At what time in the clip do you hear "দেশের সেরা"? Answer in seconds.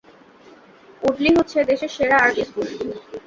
1.69-2.17